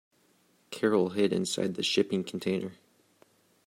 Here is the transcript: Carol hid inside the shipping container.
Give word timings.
Carol 0.71 1.09
hid 1.09 1.31
inside 1.31 1.75
the 1.75 1.83
shipping 1.83 2.23
container. 2.23 2.71